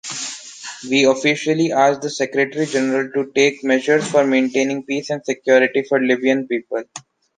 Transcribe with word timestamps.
We 0.89 1.03
officially 1.03 1.71
asked 1.71 2.01
the 2.01 2.09
Secretary-General 2.09 3.11
to 3.11 3.31
take 3.35 3.63
measures 3.63 4.09
for 4.09 4.25
maintaining 4.25 4.81
peace 4.81 5.11
and 5.11 5.23
security 5.23 5.83
for 5.87 6.01
Libyan 6.01 6.47
people. 6.47 6.85